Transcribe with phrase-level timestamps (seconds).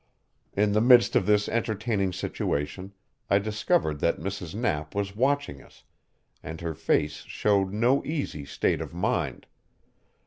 [0.53, 2.91] In the midst of this entertaining situation
[3.29, 4.55] I discovered that Mrs.
[4.55, 5.83] Knapp was watching us,
[6.41, 9.45] and her face showed no easy state of mind.